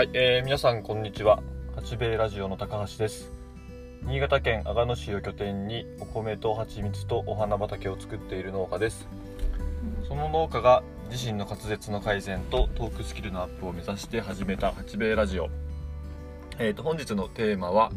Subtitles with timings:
[0.00, 1.42] はい、えー皆さんこんにちは。
[1.74, 3.30] 八兵衛ラジオの高橋です。
[4.04, 9.06] 新潟県阿賀野市を拠点にお米と蜂蜜とお花畑を作っている農家です。
[10.08, 15.50] その農家が自身の滑舌の改善とトークスキルのアップを目指して始めた八兵衛ラジオ。
[16.58, 17.92] えー、と本日のテーマは、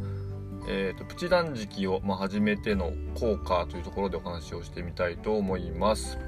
[0.67, 6.19] えー、とプチ断食を、まあ、始めての効果というところでお話をしてみたいと思います。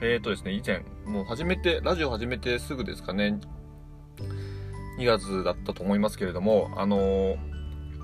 [0.00, 3.38] えーとですね、以前、もう始めて、ラジオ始めてすぐですかね、
[5.00, 7.36] 2月だったと思いますけれども、あの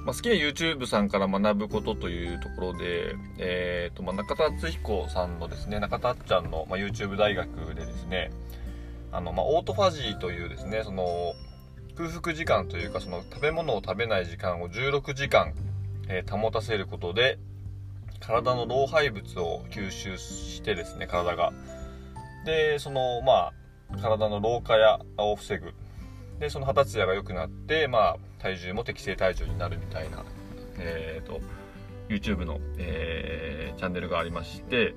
[0.07, 8.31] まあ、好きな YouTube さんから学ぶことというところで、えーとまあ、中田敦彦さんのですね、中田あっちゃんの、まあ、YouTube 大学でですね、
[9.13, 11.35] あの、まあ、オートファジーというですね、その、
[11.97, 15.55] 空腹時間というか、その食べ物を食べない時間を16時間、
[16.09, 17.39] えー保たせることで、
[18.21, 21.53] 体の老廃物を吸収してですね、体が。
[22.45, 23.53] で、その、ま
[23.91, 25.75] あ、体の老化やを防ぐ。
[26.39, 30.25] で、その肌ツヤが良くなって、まあ、体重も適正体重になるみたいな、
[30.79, 31.41] えっ、と、
[32.09, 34.95] YouTube の、えーチャンネルがありまして、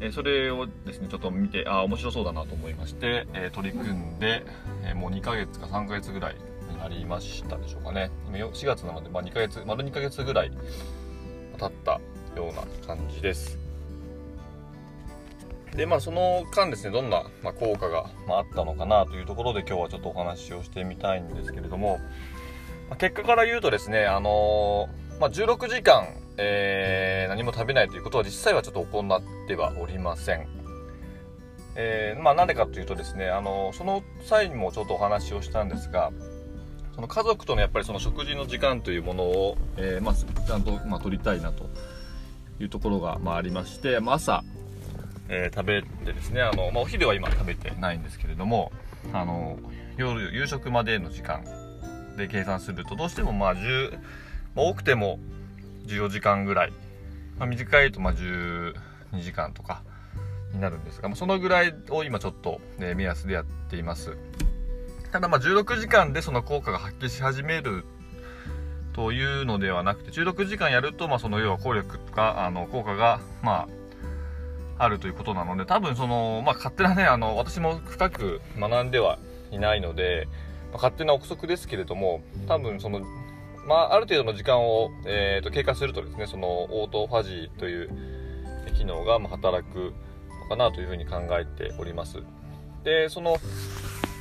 [0.00, 4.44] えーそれをですね、ちょっと見て、あ、面白そうだなと思いまして、えー取り組んで、
[4.84, 6.36] えもう2ヶ月か3ヶ月ぐらい
[6.70, 8.10] になりましたでしょうかね。
[8.28, 10.52] 今4月なので、まあ2ヶ月、丸2ヶ月ぐらい
[11.58, 12.00] 経った
[12.36, 13.65] ような感じです。
[15.76, 22.00] でまあその間ですねどんな、ま、効果が、まあ、ったのかなというところで今日はちょっとお話をしてみたいんですけれども、
[22.88, 26.06] ま結果から言うとですねあのーまあ、16時間、
[26.38, 30.46] えー何も食べないということは実際はちょっと行ってはおりません。
[31.74, 36.10] えーまあなんでかというとですねあのその際にもちょっとお話をしたんですが
[36.94, 41.68] その家族とのやっぱりその食事の時間というものを、えまあ、ちゃんと、まあ、取りたいなと
[42.58, 44.42] いうところが、まあ、ありまして、まあ、朝
[45.28, 48.72] えー食べてですねあの、まあ、お昼は今食べてないんですけれども
[49.12, 49.58] あの
[49.96, 51.44] 夜夕食までの時間
[52.16, 55.18] で計算するとどうしてもまあ10、まあ多くても
[55.86, 56.72] 14時間ぐらい、
[57.38, 58.74] まあ、短いとま12
[59.22, 59.82] 時間とか
[60.52, 64.16] になるんですが、まあ、そのぐらいを今ちょっと、ね、目安でやっています。
[65.12, 67.84] ただまあ16時間でその効果が発揮し始める
[68.92, 73.75] というのではなくて16時間やると、まあ、その要は効力とかあの効果がまあ
[74.78, 79.18] あるということなので、多分その、まあ、勝手なね、あの、私も深く学んでは
[79.50, 80.28] いないので、
[80.72, 83.00] まあ勝手な憶測ですけれども、多分その、
[83.66, 87.90] まあ、ある程度の時間を、えーと経過するとですね、その、オートファジーという
[88.76, 89.94] 機能が働く
[90.42, 92.22] のかなというふうに考えております。
[92.84, 93.38] で、その、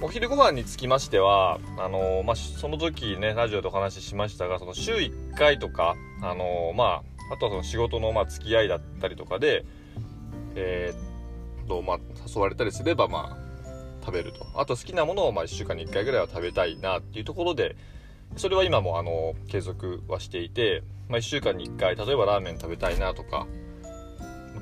[0.02, 9.66] お昼ご飯につきましては、あのまあ、その時ね、ラジオでお話ししましたが、その週1回とか、あのまあ、あとはその仕事のまあ付き合いだったりとかで、
[10.56, 13.38] えーっと、まあ、誘われたりすれば、まあ、
[14.02, 14.46] 食べると。
[14.56, 17.76] あと好きなものを、まあ、1週間に1回ぐらいは食べたいなっていうところで、
[18.38, 23.48] それは今も、あの、継続はしていて、まあ、1週間に1回、例えばラーメン食べたいなとか、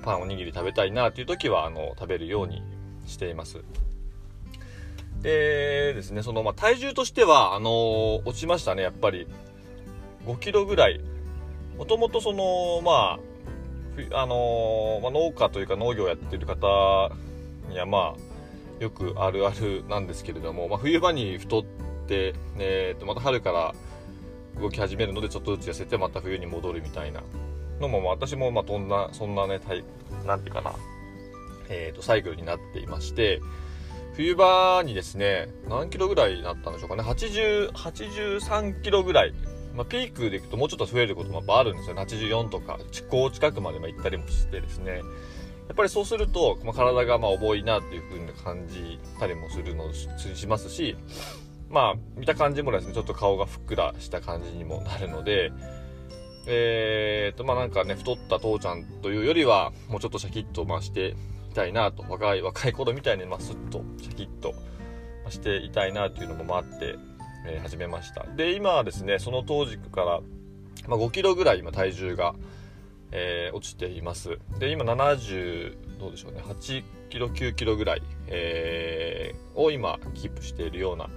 [0.04, 2.62] パンおにぎり食べたいなっていう時は、あの、食べるように
[3.06, 3.64] しています。
[5.22, 9.28] でですね、その、まあ、体重としては、あの落ちましたね、やっぱり。
[10.26, 11.00] 5キロぐらい。
[11.78, 13.20] もともとその、まあ、
[14.12, 17.12] あのまあ、農家というか農業やってる方
[17.70, 21.64] にはまあよくあるあるなんですけれども、まあ、冬場に太っ
[22.08, 23.76] て、えー、とまた春から
[24.60, 27.22] 動き始めるのでちょっとずつ痩せてまた冬に戻るみたいな
[27.80, 29.84] のも、私もまあそんなそんなねタイ
[30.26, 30.74] なんていうかな、
[31.70, 33.42] えー、とサイクルになっていまして
[34.16, 39.34] 冬場にですね何キロぐらいになったんでしょうかね883キロぐらい
[39.76, 41.96] まあ、ピークでいくともうちょっと増えることもやっぱあるんですよ。
[41.96, 42.78] 84とか
[43.10, 45.02] 高近くまで行ったりもしてですね。
[45.68, 50.98] やっぱりそうすると、まあ、体がまあ重いなっていう風に感じたりもするのししますし
[51.70, 52.94] まあ見た感じもですね。
[52.94, 55.52] ちょっと顔がふっくらした感じにもなるので。
[56.46, 61.16] えー、とまあなんかね太った父ちゃんというよりはもうちょっとシャキッとまあして
[61.50, 62.04] いたいなと。
[62.04, 64.54] 若い若い頃みたいにまあスッとシャキッと
[65.30, 66.96] していたいなというのもあって。
[67.46, 68.26] えー始めました。
[68.36, 70.22] で今はですねその当時から、
[70.88, 72.36] まあ、5キロぐらい今体重が、
[73.12, 74.40] えー落ちています。
[74.60, 81.10] で今70どうでしょうね8キロ9キロぐらい、えーを今キープしているような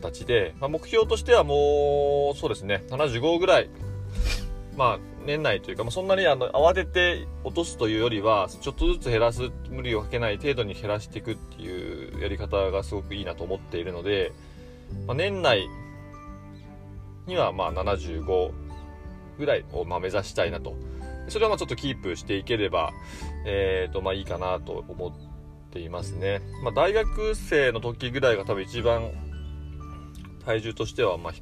[0.00, 3.70] 形で、まあ、目標としてはもうそうですね75ぐらい
[4.76, 14.32] まあ年内というか、まあ、そんなにあの慌てて落とすというよりはちょっとずつ減らす無理をかけない程度に減らしていくっていうやり方がすごくいいなと思っているので、
[15.06, 15.68] まあ、年内
[17.26, 18.52] にはまあ75
[19.38, 20.74] ぐらいをま目指したいなと。
[21.28, 22.92] それはまあちょっとキープしていければ、
[23.46, 25.12] えーとまあいいかなと思っ
[25.72, 26.40] ていますね。
[26.62, 29.10] まあ大学生の時ぐらいが多分一番
[30.44, 31.32] 体重としてはま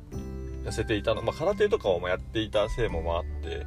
[0.65, 3.67] 痩せていたの、まあ、空手とかをまやっていたせいもあって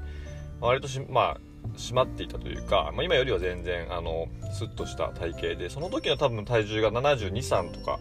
[0.62, 1.38] 割としまあ
[1.76, 8.00] 締まっていたというか、まあ、今よりは全然あのスッとした体型でその時の多分体重が723とか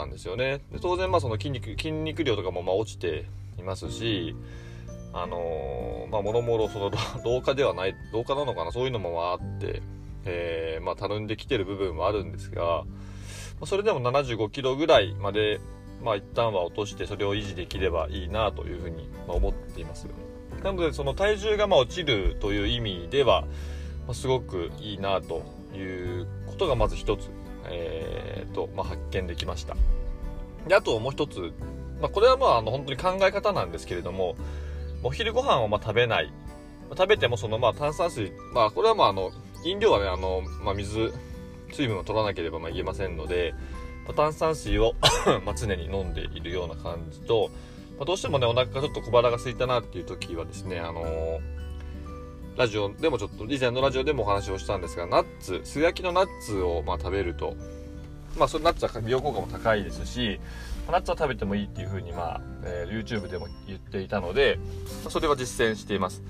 [0.00, 0.60] ったんですよね。
[0.72, 3.26] で当然まあその筋肉筋肉量とかもまあ落ちて
[3.58, 4.34] いますし
[5.12, 6.90] あのー、まあもろもろその
[7.24, 8.72] 老化ではない老化なのかな？
[8.72, 9.82] そういうのもあって
[10.24, 12.84] えー、まあたるんできてる部分もあるんですが
[13.64, 15.60] それでも75キロぐらいまで
[16.02, 20.06] まあ一旦は落としてそれを維持できればいいなというふうに思っています。
[20.62, 23.44] なのでその体重がま落ちるという意味では、
[24.06, 25.42] ま、すごくいいなと
[25.74, 27.30] いうことがまず一つ、
[27.68, 29.76] えーとまあ、発見できました。
[30.68, 31.52] であともう一つ、
[32.00, 34.36] まあ、これはまああの本当に考え方なんですけれども
[35.02, 36.32] お昼ご飯をま食べない。
[36.90, 38.32] 食べてもそのまあ炭酸水。
[38.52, 39.30] まあこれはまああの
[39.64, 41.12] 飲料はねあの、まあ、水
[41.72, 43.54] 水分を取らなければまあ言えませんので、
[44.04, 44.94] まあ、炭酸水を
[45.44, 47.50] ま常に飲んでいるような感じと、
[47.98, 51.40] まあ、どうしてもねお腹がちょっと小腹が空いたなっていう時はですねあのー、
[52.60, 57.56] ラジオでもちょっと以前のラジオでもお話をしたんですがナッツ素焼きのナッツをま食べると
[58.36, 60.38] まあそれナッツは美容効果も高いですし
[60.86, 64.58] ナッツは食べてもいいっていう風にまあ、えー、YouTube でも言っていたので
[65.08, 66.22] それは実践しています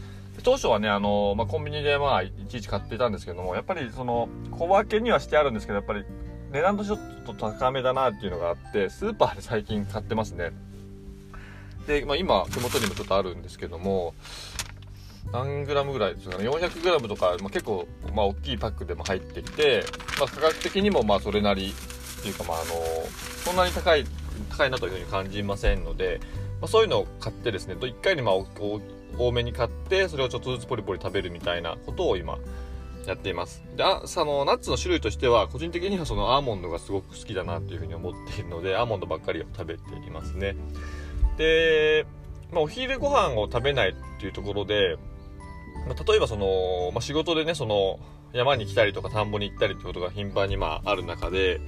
[0.45, 6.05] 当初はね、あの、まあ、コンビニでまあ、いちいち買っていたんですけども、やっぱりその、小分けにはしてあるんですけど、やっぱり
[6.53, 10.53] 値段とちょっと高めだなっていうのがあって、スーパーで最近買ってますね。
[11.87, 14.15] で、まあ、今、手元にもちょっとあるんですけども、
[15.33, 19.85] 何グラムぐらいですかね、400グラムとか、まあ、結構、まあ、大きいパックでも入ってきて、
[20.19, 21.73] まあ、価格的にもまあ、それなり
[22.19, 22.67] っていうか、まあ、あの、
[23.45, 24.05] そんなに高い、
[24.51, 26.21] 高いなというふうに感じませんので、
[26.61, 28.35] まあ、そういうのを買ってですね、1回にまあ、
[29.19, 32.39] 多めに買ってそれをちょっとずつポリポリ食べるみたいなことを今
[33.07, 33.63] やっています。
[33.77, 40.55] であそのナッツの種類としては個人的にはそのアーモンドがすごく好きだなというふうに思っているのでアーモンドばっかりを食べていますね。
[41.37, 42.07] で、
[42.53, 44.97] まあ、お昼ご飯を食べないっていうところで、
[45.87, 47.99] まあ、例えばその、まあ、仕事でねその
[48.33, 51.61] 山に来たりとか田んぼに行ったりってことが頻繁にまあある中で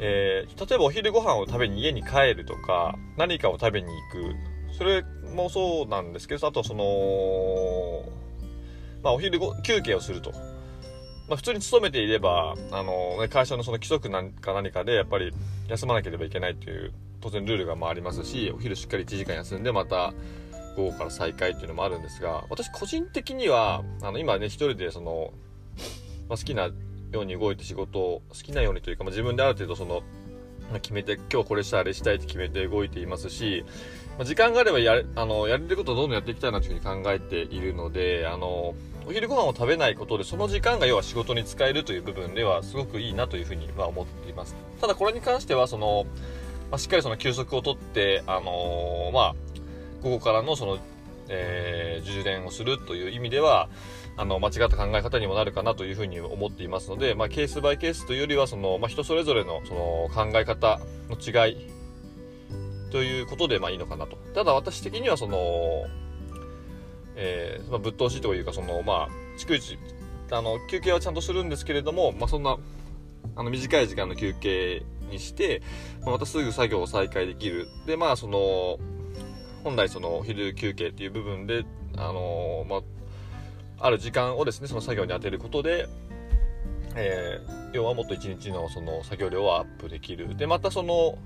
[0.00, 4.36] えー、例えばお昼ご飯を食べに家に帰るとか何かを食べに行く。
[4.76, 5.04] それ
[5.34, 8.04] もそうなんですけどあとその、
[9.02, 15.32] まあ、お昼ご休憩をすると、まあ、普通に勤めていればあの、ね、会社のその規則なんか何かでやっぱり
[15.66, 20.14] 休まなければいけないという当然ルールがまありますしお昼しっかり1時間休んでまた
[20.78, 25.32] 午後から再開っていうのもあるんですが私個人的にはあの今ね一人でその、
[26.28, 26.72] まあ、好きなよ
[27.12, 30.02] うに動いて仕事を好きなようにというか、まあ、自分である程度その
[30.80, 33.64] 決めて今日これしたあれしたいって決めて動いていますし
[34.18, 38.74] まあ、時間があればやあのやれることをどんどんやっていきたいなというふうに考えているのであの
[39.06, 44.56] お昼ご飯を食べないことでその時間が要は仕事に使えるという部分ではすごくいいなというふうには思っています。
[44.80, 46.04] ただこれに関してはその、
[46.70, 49.34] まあ、しっかりその休息をとってあのー、まあ
[50.02, 50.78] 午後からのその、
[51.28, 53.68] えー、充電をするという意味では
[54.16, 61.56] あの間違った考え方にもなるかなというふうに思っていますので、まあ、ケースバイケースというよりはその、まあ、人それぞれのその考え方の違い
[62.90, 64.16] ということでまあいいのかなと。
[64.34, 65.86] ただ私的にはその、
[67.14, 69.08] えー、まあ、ぶっ通しというかそのまあ
[69.38, 69.78] 逐一
[70.30, 72.56] あの休憩はちゃんとするんですけれども、まあ、そんな
[73.36, 75.62] あの短い時間の休憩にして、
[76.00, 78.78] まあ、またすぐ作業を再開できるでまあその
[79.64, 81.64] 本来その昼休憩っていう部分で
[81.96, 85.88] あのまあある時間をですねその作業に当てることで
[86.94, 91.18] えー、要はもっと一日のその作業量をアップできるでまたその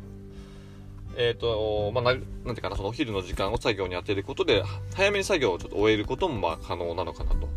[1.16, 4.62] えっ、ー、と、まあ、なんていうかな、そのお昼の時間を作業に当てることで、
[4.94, 7.48] 早めに作業をちょっと終えることも、まあ、可能なのかなと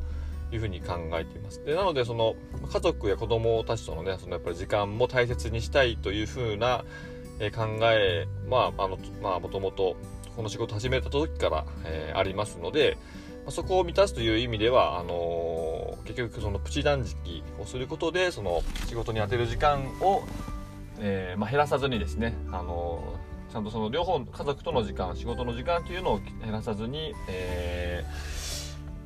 [0.52, 1.64] いうふうに考えています。
[1.64, 2.36] で、なので、その、
[2.72, 6.84] 家族や子供たちとのね、そのやっぱり時間も大切にしたいというふうな、
[7.40, 9.96] え考え、まあ、あの、まあ、もともと、
[10.36, 12.98] この仕事始めた時から、えー、ありますので、
[13.46, 20.24] まそこを満たすという意味では、あのー、結局そのプチ断食をすることで、その仕事に充てる時間を、
[21.00, 23.02] えー、まあ、減らさずにですね、あの
[23.52, 28.04] ちゃんとその両方家族との時間仕事の時間というのを減らさずに、え、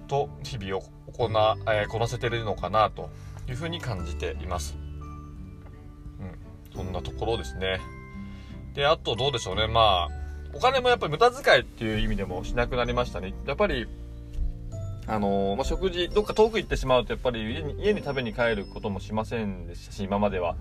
[0.08, 1.30] と日々を行,、
[1.72, 3.10] え、こなせてるのかなと
[3.48, 4.76] いうふうに感じています。
[6.20, 7.80] うん、そんなところですね。
[8.74, 9.68] で、あとどうでしょうね。
[9.68, 10.19] まあ、
[10.54, 13.34] お金もやっぱり無駄遣いっていう意味でもしなくなりましたね。
[13.46, 13.88] やっぱり、
[15.08, 20.56] あのー、まあ、食事、どっか遠く行ってしまうと、やっぱり家に家に食べに帰ることもしませんでしたし、今までは。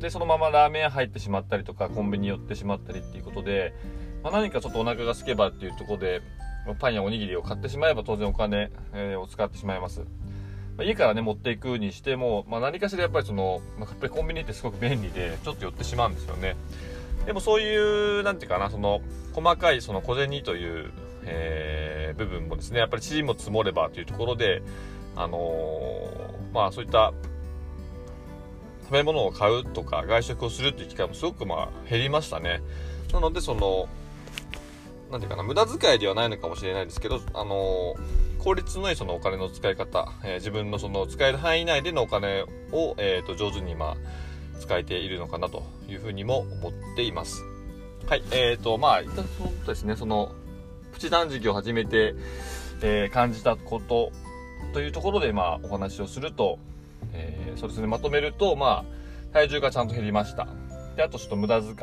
[0.00, 3.74] でそのままラーメン屋入ってしまったりとかコンビニ寄ってしまったりっていうことで、
[4.22, 6.22] まあ、何かちょっとお腹が空けばっていうところで
[6.78, 10.06] パンやおにぎりを買ってしまえば当然お金、えー、を使ってしまいます、ま
[10.80, 16.56] あ、家からね持っていくにしても、まあ、何かしらやっぱりその、まあ、やっぱりコンビニってすごく便利でちょっと寄ってしまうんですよね
[17.28, 19.02] でもそういう何て言うかなその
[19.34, 20.90] 細かいその小銭という、
[21.24, 24.62] えー、部分もですねやっぱり塵も積もればというところで
[25.14, 27.12] あのー、まあそういった
[28.84, 32.62] 食べ物を買うとか外食をするっていう機会もすごくまあ減りましたね。
[33.12, 33.90] なのでその
[35.10, 43.96] 何て言うかな無駄遣いではないのかもしれないですけどあのー、効率のいいそのお金の使い方、えー、自分のその使える範囲内でのお金を、えーと、上手にまあ
[44.58, 47.42] 使えているのかなというふうにも思っています
[48.06, 50.32] はいえーとまあそうですねその
[50.92, 52.14] プチ断食を始めて、
[52.82, 54.12] えー、感じたこと
[54.72, 56.58] というところでまあお話をすると
[57.12, 60.48] えー、そうですね、まとめると、まあ、体重がちゃんと減りました。
[60.96, 61.74] で、あとちょっと無駄遣い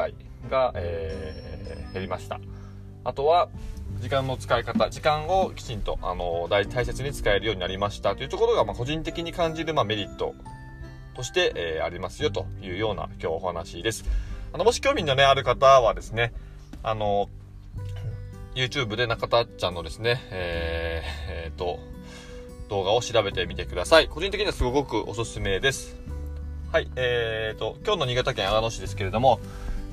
[0.49, 2.39] が、えー、減りました。
[3.03, 3.49] あとは、
[3.99, 10.35] 時間の使い方、時間をきちんと、あの大、大切に使えるようになりましたというところが、まあ、個人的に感じる、まあ、メリット
[11.15, 14.05] として、えー、ありますよというような今日お話です。
[14.53, 16.33] あの、もし興味のね、ある方はですね、
[16.83, 17.29] あの、
[18.53, 21.79] YouTube で中田ちゃんのですね、えー、えー、と、
[22.69, 24.07] 動画を調べてみてください。
[24.07, 25.95] 個人的にはすごくおすすめです。
[26.71, 29.39] はい、えーと、今日の新潟県阿賀野市ですけれども、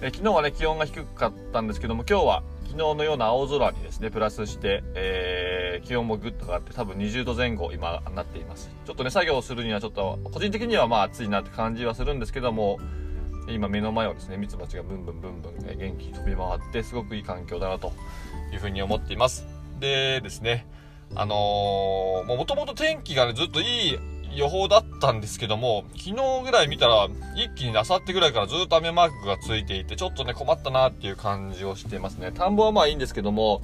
[0.00, 8.70] えー、昨日はね、気温が低かったんですけども、今日は昨日のような青空にですね、プラスして、えー、気温もぐっと上がって、多分20度前後今なっています。
[8.86, 12.78] ちょっとね、作業するにはちょっと、個人的にはまあ暑いなって感じはするんですけども、
[13.46, 17.92] 今目の前をですね、ミツバチがブンブンブンブン、え元気に飛び回って、すごくいい環境だなと
[18.54, 19.46] いうふうに思っています。
[19.78, 20.66] でですね、
[21.14, 23.98] あのー、もともと天気がね、ずっといい
[24.34, 32.32] 予報だったんですけども、昨日ぐらい見たら、一気にあさってぐらいからずっと雨マークがついていて、ちょっとね、困ったなっていう感じをしていますね。
[32.32, 33.62] 田んぼはまあいいんですけども、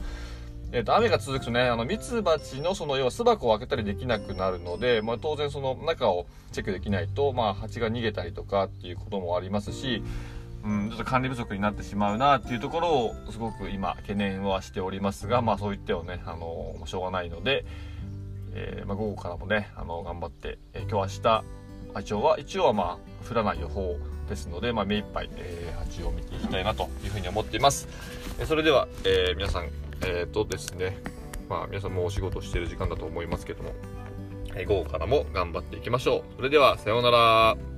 [0.70, 10.02] えっ、ー、と、雨が続くとね、あの、ミツバチのその、要は巣箱を開けたりできなくなるので、まあ当然その中をチェックできないと、まあ蜂が逃げたりとかっていうこともありますし、
[10.64, 17.64] うん、ちょっと管理不足になってしまうなっていうところをすごく今懸念はしておりますが、まあそういってはね、あの、しょうがないので、
[18.54, 21.44] えー、まあ、午後からもね、あの、頑張って、えー、今日明日、
[21.94, 23.96] 波長は、一応はまあ降らない予報
[24.28, 27.88] ですので、まあ目いっぱい、えー、蜂を見ていきたいなというふうに思っています。
[28.40, 29.68] えそれでは、え皆さん、
[30.06, 30.98] えっ、とですね、
[31.48, 33.72] まあ皆さんもお仕事してる時間だと思いますけども、
[34.54, 36.22] え午後からも頑張っていきましょう。
[36.36, 37.77] それでは、さようなら。